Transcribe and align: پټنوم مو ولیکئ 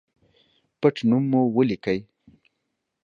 پټنوم 0.79 1.23
مو 1.31 1.41
ولیکئ 1.55 1.99